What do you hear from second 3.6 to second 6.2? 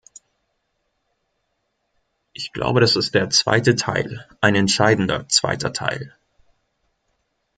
Teil, ein entscheidender zweiter Teil.